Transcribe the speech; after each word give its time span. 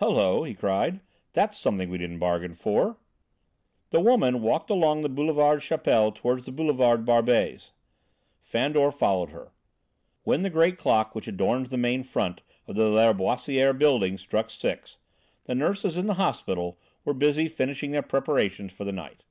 "Hullo!" 0.00 0.44
he 0.44 0.54
cried; 0.54 1.00
"that's 1.34 1.58
something 1.58 1.90
we 1.90 1.98
didn't 1.98 2.18
bargain 2.20 2.54
for!..." 2.54 2.96
The 3.90 4.00
woman 4.00 4.40
walked 4.40 4.70
along 4.70 5.02
the 5.02 5.10
Boulevard 5.10 5.62
Chapelle 5.62 6.10
toward 6.10 6.46
the 6.46 6.52
Boulevard 6.52 7.04
Barbès. 7.04 7.72
Fandor 8.40 8.90
followed 8.90 9.28
her. 9.28 9.52
When 10.22 10.40
the 10.42 10.48
great 10.48 10.78
clock 10.78 11.14
which 11.14 11.28
adorns 11.28 11.68
the 11.68 11.76
main 11.76 12.02
front 12.02 12.40
of 12.66 12.76
the 12.76 12.88
Lâriboisière 12.88 13.76
buildings 13.78 14.22
struck 14.22 14.48
six, 14.48 14.96
the 15.44 15.54
nurses 15.54 15.98
in 15.98 16.06
the 16.06 16.14
hospital 16.14 16.78
were 17.04 17.12
busy 17.12 17.46
finishing 17.46 17.90
their 17.90 18.00
preparations 18.00 18.72
for 18.72 18.84
the 18.84 18.92
night. 18.92 19.22